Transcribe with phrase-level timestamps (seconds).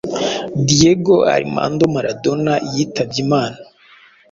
[0.67, 3.57] Diego Armando Maradona, yitabye Imana